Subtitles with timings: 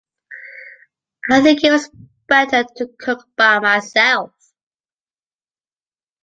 [1.29, 1.91] I think it was
[2.27, 4.31] better to cook by myself